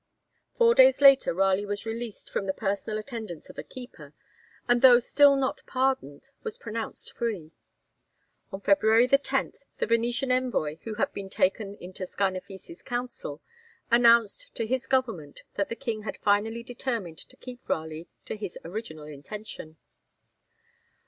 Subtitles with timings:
[0.57, 4.15] Four days later Raleigh was released from the personal attendance of a keeper,
[4.67, 7.51] and though still not pardoned, was pronounced free.
[8.51, 13.43] On February 10, the Venetian envoy, who had been taken into Scarnafissi's counsel,
[13.91, 18.57] announced to his Government that the King had finally determined to keep Raleigh to his
[18.65, 19.77] original intention.